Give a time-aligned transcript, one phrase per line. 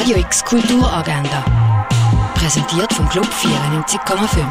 [0.00, 1.44] Radio X Kulturagenda.
[2.34, 4.46] Präsentiert vom Club 94,5.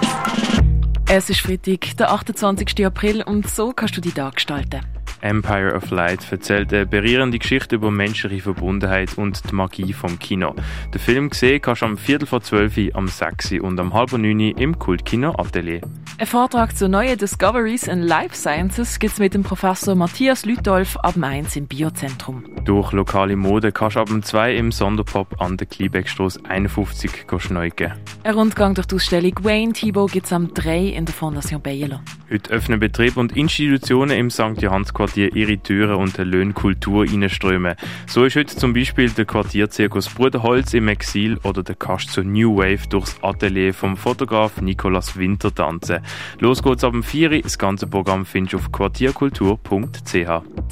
[1.10, 2.86] Es ist Freitag, der 28.
[2.86, 4.82] April und so kannst du die Tag gestalten.
[5.22, 10.56] Empire of Light erzählt eine berührende Geschichte über menschliche Verbundenheit und die Magie vom Kino.
[10.94, 14.40] Den Film gesehen kannst du am Viertel vor zwölf, am 6 und am halb neun
[14.40, 15.82] im Kultkino Atelier.
[16.18, 20.98] Ein Vortrag zu neuen Discoveries in Life Sciences gibt es mit dem Professor Matthias Lütolf
[20.98, 22.44] ab 1 im Biozentrum.
[22.66, 27.94] Durch lokale Mode kannst du ab 2 im Sonderpop an der Kliebeckstrasse 51 schneuken.
[28.24, 32.04] Ein Rundgang durch die Ausstellung Wayne Thibault gibt es am 3 in der Fondation Bayerler.
[32.32, 34.62] Heute öffnen Betriebe und Institutionen im St.
[34.62, 37.76] Johannsquartier ihre Türen und eine Löhnkultur reinströmen.
[38.06, 42.58] So ist heute zum Beispiel der Quartierzirkus Bruderholz im Exil oder der Kast zur New
[42.58, 46.02] Wave durchs Atelier vom Fotograf Nicolas Winter tanzen.
[46.38, 47.42] Los geht's ab dem 4.
[47.42, 50.14] Das ganze Programm findest du auf quartierkultur.ch.
[50.14, 50.26] Die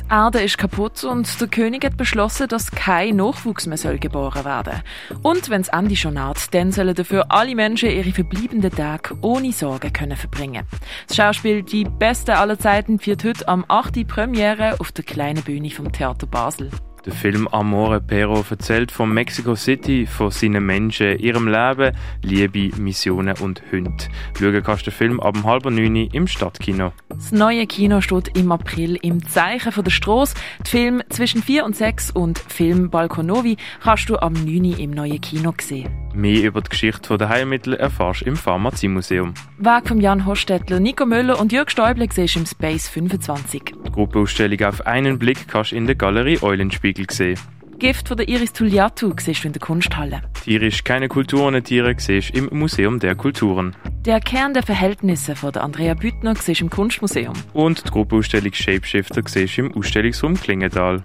[0.09, 4.83] Erde ist kaputt und der König hat beschlossen, dass kein Nachwuchs mehr soll geboren werden
[5.23, 9.51] Und wenn das Ende schon naht, dann sollen dafür alle Menschen ihre verbleibenden Tage ohne
[9.51, 10.63] Sorgen können verbringen.
[11.07, 14.05] Das Die Beste aller Zeiten wird heute am 8.
[14.05, 16.71] Premiere auf der kleinen Bühne vom Theater Basel.
[17.07, 23.33] Der Film Amore Pero erzählt von Mexico City, von seinen Menschen, ihrem Leben, Liebe, Missionen
[23.37, 23.95] und Hunden.
[24.37, 26.91] Schauen kannst du den Film ab halb neun im Stadtkino.
[27.07, 30.35] Das neue Kino steht im April im Zeichen von der Straße.
[30.65, 35.21] Die Film zwischen 4 und 6 und Film Balkonovi kannst du am 9 im neuen
[35.21, 35.89] Kino sehen.
[36.13, 39.33] Mehr über die Geschichte der Heilmittel erfährst du im Pharmaziemuseum.
[39.59, 43.76] Weg von Jan Hostetler, Nico Müller und Jörg Stäuble siehst im Space 25.
[43.97, 47.39] Die Gruppenausstellung auf einen Blick kannst du in der Galerie Eulenspiegel sehen.
[47.79, 50.21] Gift von der Iris Tulliatu siehst du in der Kunsthalle.
[50.43, 53.75] Tierisch keine Kultur ohne Tiere siehst im Museum der Kulturen.
[54.05, 57.33] Der Kern der Verhältnisse von der Andrea Büttner siehst im Kunstmuseum.
[57.53, 61.03] Und die Gruppenausstellung Shapeshifter siehst im Ausstellungsraum Klingenthal.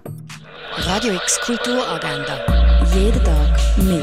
[0.77, 2.45] Radio X Kulturagenda.
[2.95, 4.03] Jeden Tag mehr.